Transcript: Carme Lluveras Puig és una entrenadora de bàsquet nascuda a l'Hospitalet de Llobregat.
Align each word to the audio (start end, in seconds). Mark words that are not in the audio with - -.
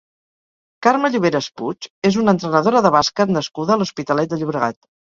Carme 0.87 1.11
Lluveras 1.15 1.51
Puig 1.61 1.87
és 2.11 2.19
una 2.23 2.35
entrenadora 2.39 2.85
de 2.89 2.95
bàsquet 2.99 3.37
nascuda 3.39 3.75
a 3.77 3.81
l'Hospitalet 3.83 4.37
de 4.37 4.45
Llobregat. 4.45 4.85